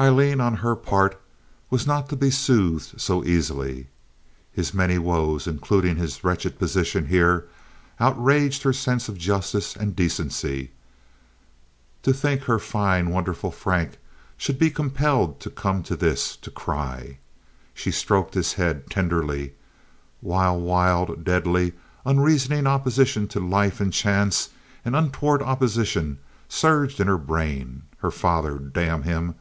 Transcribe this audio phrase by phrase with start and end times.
[0.00, 1.20] Aileen on her part
[1.68, 3.88] was not to be soothed so easily.
[4.50, 7.46] His many woes, including his wretched position here,
[8.00, 10.70] outraged her sense of justice and decency.
[12.04, 13.98] To think her fine, wonderful Frank
[14.38, 17.18] should be compelled to come to this—to cry.
[17.74, 19.52] She stroked his head, tenderly,
[20.22, 21.74] while wild, deadly,
[22.06, 24.48] unreasoning opposition to life and chance
[24.86, 26.18] and untoward opposition
[26.48, 27.82] surged in her brain.
[27.98, 29.34] Her father—damn him!